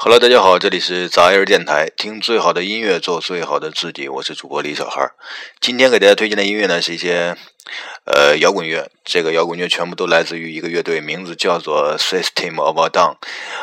[0.00, 4.08] Hello，大家好，这里是杂音电台，听最好的音乐，做最好的自己。
[4.08, 5.16] 我是主播李小孩儿。
[5.60, 7.36] 今天给大家推荐的音乐呢，是一些
[8.04, 8.88] 呃摇滚乐。
[9.04, 13.16] 这个摇滚乐全部都来自于一个乐队，名字叫做 System of a Down。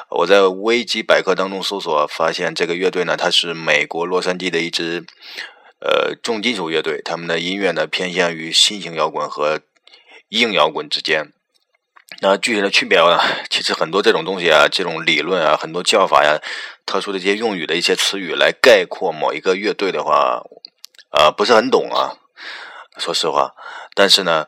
[0.09, 5.05] 我在维基百科当中搜索，发现这个乐队呢，它是美国洛杉矶的一支
[5.79, 7.01] 呃重金属乐队。
[7.01, 9.61] 他们的音乐呢，偏向于新型摇滚和
[10.27, 11.31] 硬摇滚之间。
[12.21, 13.19] 那具体的区别呢？
[13.49, 16.39] 其实很多这种东西啊，这种理论啊，很多叫法呀，
[16.85, 20.41] 特殊的一些用语的一些词语来概括某一个乐队的话，
[21.11, 22.17] 呃，不是很懂啊。
[22.97, 23.53] 说实话，
[23.95, 24.47] 但是呢，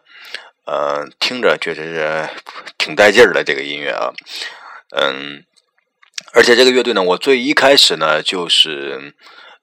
[0.65, 2.29] 呃，听着确实是
[2.77, 4.13] 挺带劲儿的这个音乐啊。
[4.95, 5.43] 嗯，
[6.33, 9.13] 而且这个乐队呢，我最一开始呢，就是，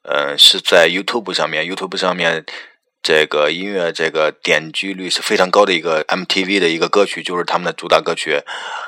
[0.03, 2.45] 嗯，是在 YouTube 上面，YouTube 上面。
[3.05, 8.41] 这个音乐这个点击率是非常高的一个 MTV 的一个歌曲，就是他们的主打歌曲，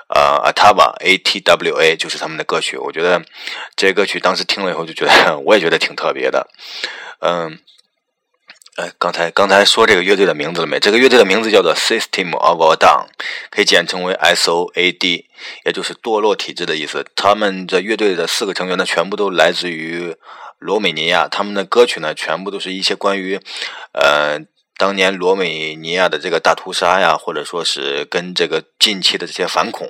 [0.08, 2.78] 呃，Atava A T W A 就是他们的歌曲。
[2.78, 3.22] 我觉得
[3.76, 6.48] 这歌曲当时听了以后就觉得， 我也觉得挺特别的。
[7.20, 7.58] 嗯，
[8.76, 10.80] 哎，刚才刚才说这个乐队的名字了没？
[10.80, 13.08] 这个乐队的名字叫做 System of a Down，
[13.50, 15.26] 可以简称为 S O A D，
[15.66, 17.04] 也就是堕落体质的意思。
[17.14, 20.16] 他们这乐队的四个成员呢，全部都来自于。
[20.58, 23.38] 罗美尼亚，他们的歌曲呢，全部都是一些关于，
[23.92, 24.38] 呃，
[24.78, 29.88] 当年罗美尼亚的这个大屠杀呀，或者说是跟这个近期的这些反恐，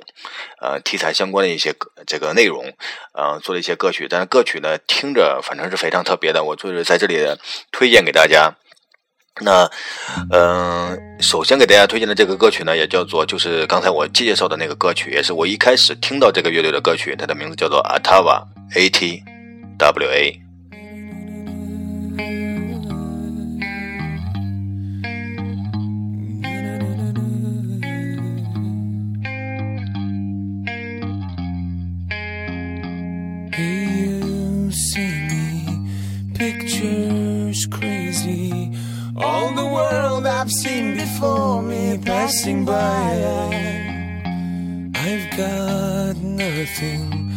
[0.61, 1.73] 呃，题材相关的一些
[2.05, 2.73] 这个内容，
[3.13, 4.07] 呃，做了一些歌曲。
[4.09, 7.17] 但是歌曲呢，听着反正是非常特别的，我就是在这里
[7.71, 8.53] 推荐给大家。
[9.41, 9.69] 那，
[10.31, 19.21] 嗯，首先给大家推荐的这个歌曲呢，也叫做就是刚才我介绍的那个歌曲，也是我一开始听到这个乐队的歌曲，它的名字叫做 Atava，A T
[19.77, 20.46] W A。
[42.67, 43.15] By.
[44.93, 47.31] I've got nothing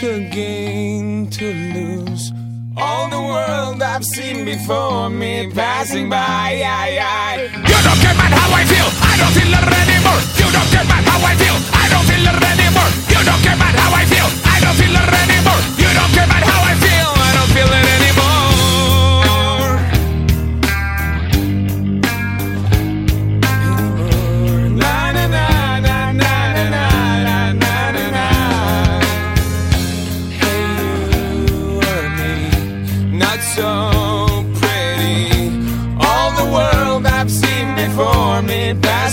[0.00, 2.32] to gain, to lose.
[2.76, 6.52] All the world I've seen before me passing by.
[6.56, 10.20] You don't care about how I feel, I don't feel it anymore.
[10.40, 12.90] You don't care about how I feel, I don't feel it anymore.
[13.12, 15.60] You don't care about how I feel, I don't feel it anymore.
[15.76, 17.99] You don't care about how I feel, I don't feel it anymore.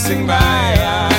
[0.07, 1.09] Passing by.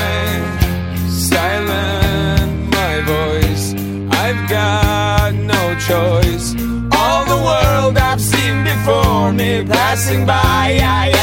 [1.08, 3.74] silent my voice.
[4.12, 6.54] I've got no choice.
[6.96, 11.17] All the world I've seen before me passing by.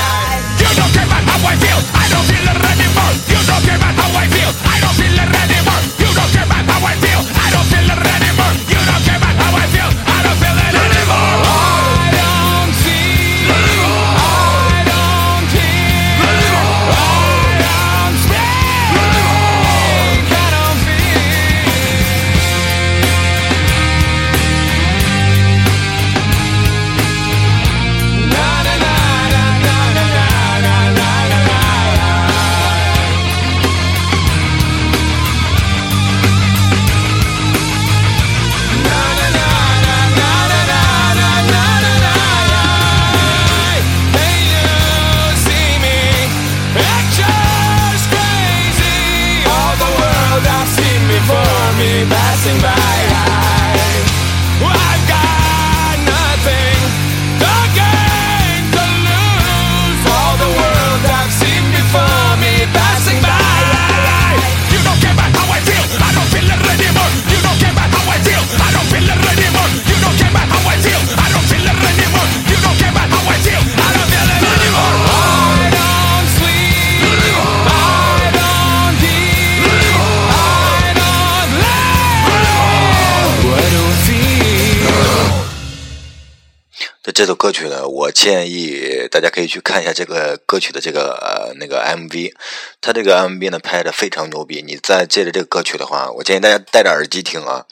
[87.15, 92.33] 这首歌曲呢，我建议大家可以去看一下这个歌曲的这个呃那个 MV，
[92.81, 94.61] 它这个 MV 呢拍的非常牛逼。
[94.61, 97.63] 你再借着这个歌曲的话，我建议大家戴着耳机听啊，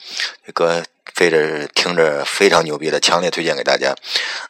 [0.46, 0.82] 这歌
[1.14, 3.94] 非着听着非常牛逼的，强烈推荐给大家。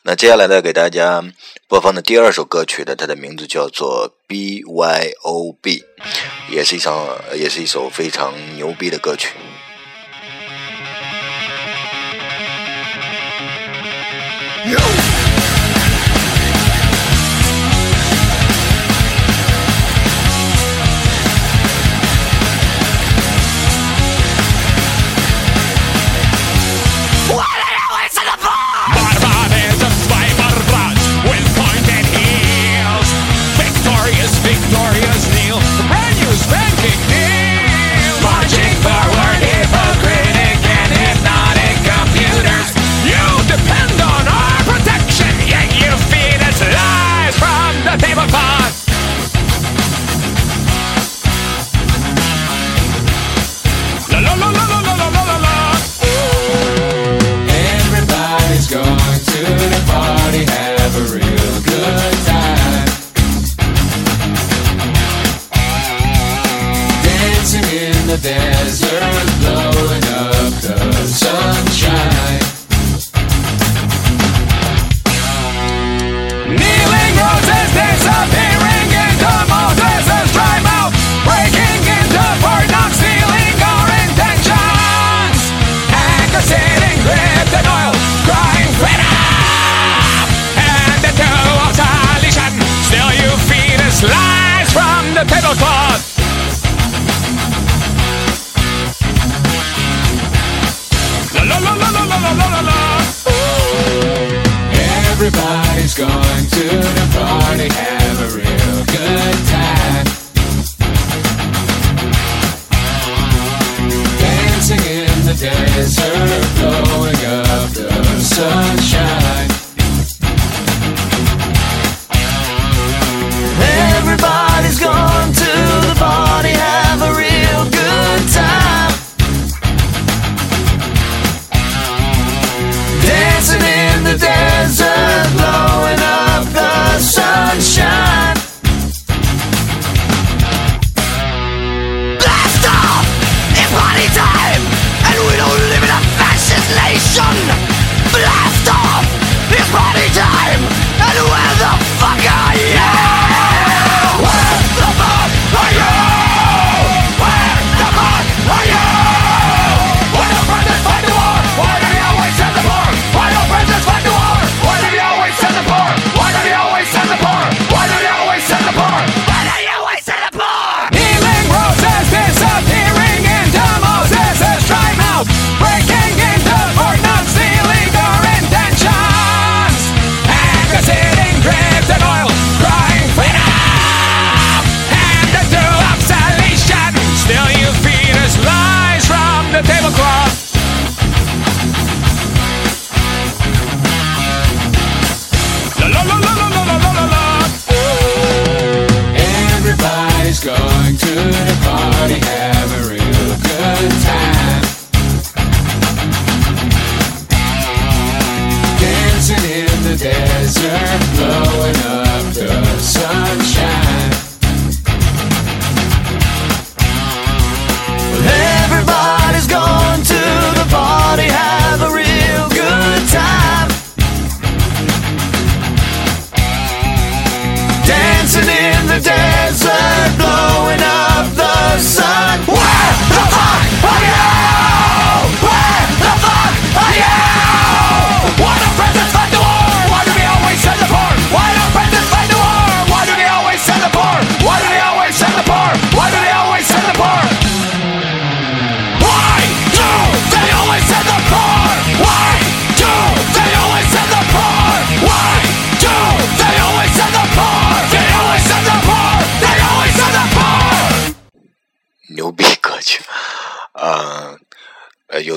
[0.05, 1.25] 那接下来呢，给大家
[1.67, 5.83] 播放的第二首歌曲呢，它的名字叫做 BYOB，
[6.49, 9.31] 也是一首也是一首非常牛逼的歌曲。
[14.65, 15.04] You.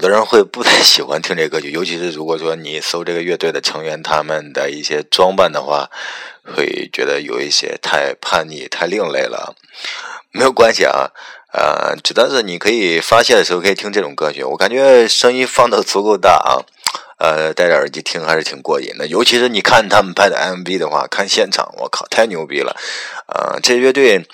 [0.08, 5.90] 的人会不太喜欢听这歌曲，尤其是如果说你搜这个乐队的成员他们的一些装扮的话，
[6.56, 9.56] 会觉得有一些太叛逆、太另类了。
[10.32, 11.12] 没有关系啊，
[11.52, 16.64] 呃，只要是你可以发泄的时候可以听这种歌曲，我感觉声音放的足够大啊，
[17.20, 19.08] 呃，戴着耳机听还是挺过瘾的。
[19.08, 22.76] 尤其是你看他们拍的 MV 的话，看现场，我靠，太牛逼了！
[23.28, 24.26] 呃，这乐队。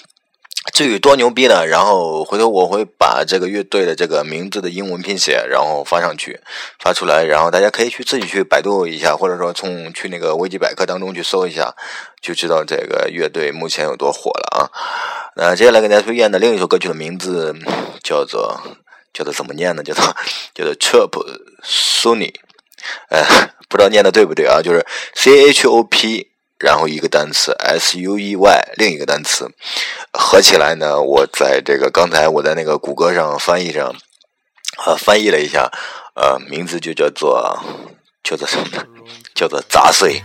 [0.72, 1.68] 至于多牛逼呢？
[1.68, 6.40] 然后回头我会把这个乐队的这个名字的英文拼写，然后发上去，
[6.80, 11.76] 发出来，然后大家可以去自己去百度一下，或者说从去那个维基百科当中去搜一下，
[12.22, 14.72] 就知道这个乐队目前有多火了啊。
[15.36, 17.54] 那接下来给大家推荐的另一首歌曲的名字
[18.02, 18.60] 叫做
[19.14, 19.84] 叫做怎么念呢？
[19.84, 20.16] 叫做
[20.56, 21.12] 叫做 Chop
[21.64, 22.34] Sunny，
[23.10, 23.22] 呃，
[23.68, 24.62] 不知道念的对不对啊？
[24.64, 26.33] 就是 C H O P。
[26.64, 29.52] 然后一个单词 S U E Y，另一个单词
[30.14, 33.94] 合起来呢，我在这个刚才我在那个谷歌上翻译上，
[34.86, 35.70] 呃，翻译了一下，
[36.16, 37.60] 呃，名字就叫做
[38.24, 38.86] 叫做什么呢？
[39.36, 40.24] 叫做杂碎。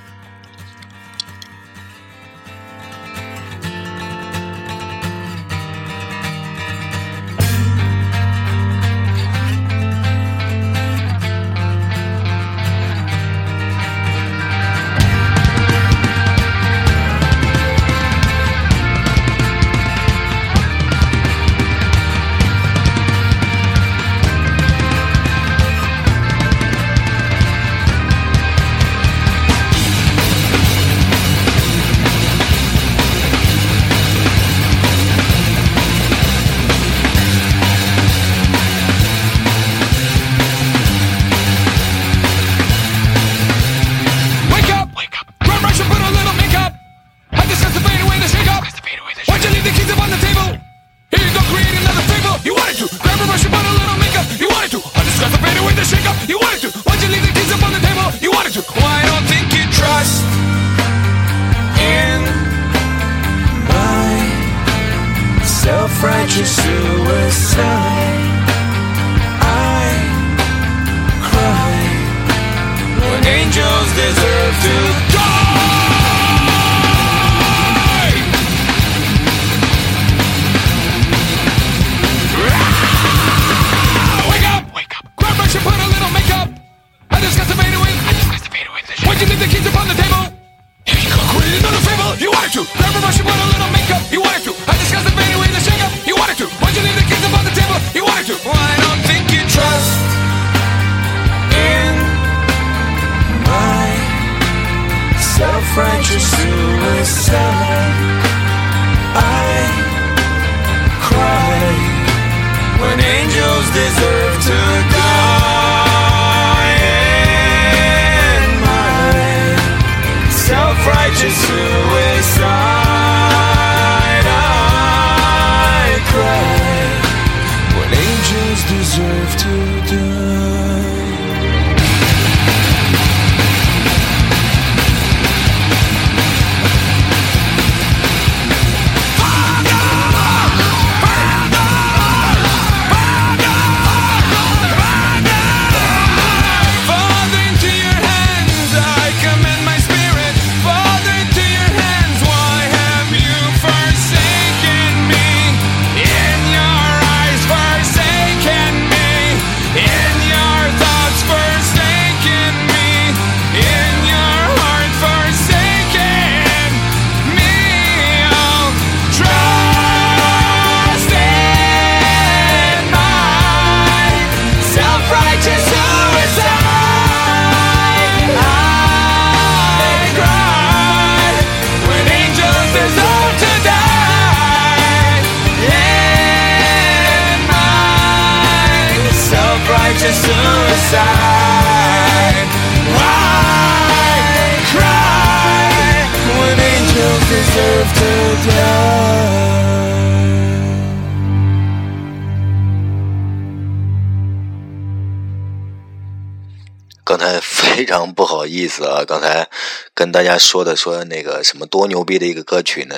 [207.89, 209.49] 非常不好意思啊，刚才
[209.95, 212.97] 跟大家说的说那个什么多牛逼的一个歌曲呢？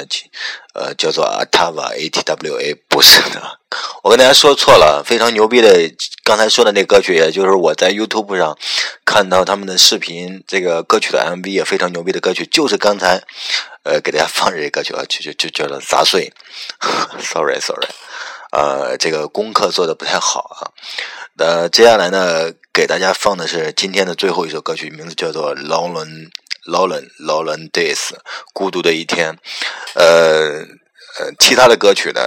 [0.75, 3.61] 呃，叫做 Atava A T W A，不是的，
[4.03, 5.79] 我跟大家说错了，非常牛逼的，
[6.25, 8.59] 刚才说的那歌曲，也就是我在 YouTube 上
[9.05, 13.23] 看到他们的视频，这个歌曲的 MV 也非常牛逼的歌曲，就是刚才
[13.85, 16.33] 呃给大家放这个歌曲啊，就就就叫做杂碎，
[17.23, 17.87] sorry sorry，
[18.51, 20.75] 呃，这个功课做的不太好啊。
[21.39, 26.31] 呃，接下来呢，给大家放的是今天的最后一首歌曲，名字叫做《Lonely
[26.67, 27.97] Lonely Lonely Days》，
[28.53, 29.37] 孤独的一天。
[29.95, 30.65] 呃
[31.19, 32.21] 呃，其他的歌曲呢，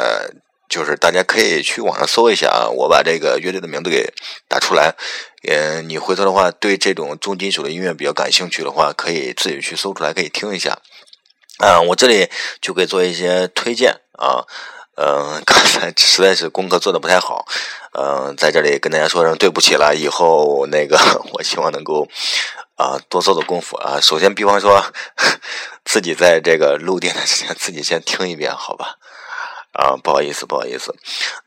[0.67, 4.13] 就是大家可以去网上搜一下啊，我把这个乐队的名字给
[4.49, 4.95] 打出来。
[5.47, 10.79] 嗯，你回头的话，对这种重金属的音乐比较感兴趣的话，可以自己去搜出来，可以听一下。
[11.59, 14.43] 啊，我这里就给做一些推荐啊。
[14.95, 17.45] 嗯、 刚才实在是功课做的不太好，
[17.93, 19.95] 嗯、在这里跟大家说声对不起了。
[19.95, 20.97] 以后那个，
[21.33, 22.07] 我希望能够
[22.75, 23.99] 啊多做做功夫啊。
[23.99, 24.83] 首先，比方说
[25.83, 28.95] 自己在这个录电台之前，自己先听一遍，好吧？
[29.73, 30.95] 啊，不好意思，不好意思。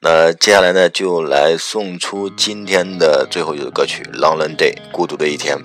[0.00, 5.56] 那接下来呢，就来送出今天的最后一首歌曲《Lonely Day》，孤独的一天。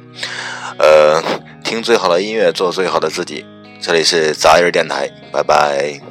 [0.78, 1.24] 呃，
[1.64, 3.44] 听最好的音乐，做最好的自己。
[3.82, 6.11] 这里是杂音电台，拜拜。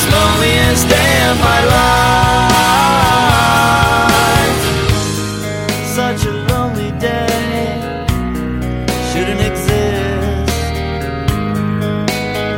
[0.00, 1.90] most loneliest day of my life.
[5.94, 8.06] Such a lonely day
[9.12, 10.52] shouldn't exist.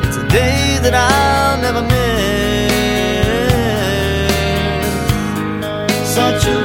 [0.07, 2.33] It's a day that I'll never miss.
[6.15, 6.62] Such a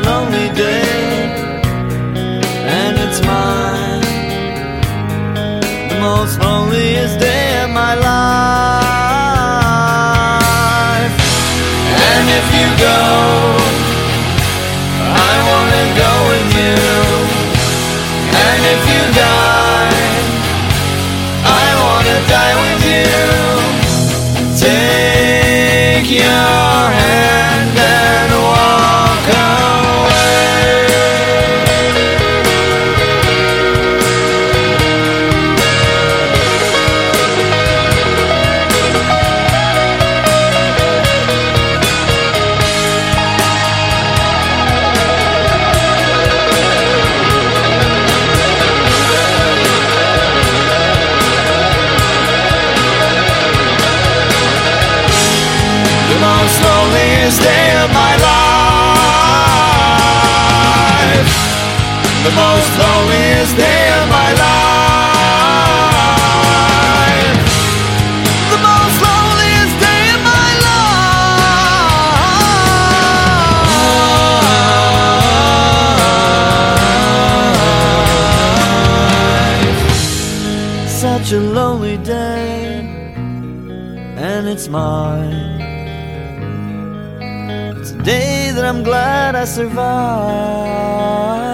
[26.10, 27.47] your hand
[81.28, 82.80] Such a lonely day,
[84.16, 85.60] and it's mine.
[87.82, 91.47] It's a day that I'm glad I survived.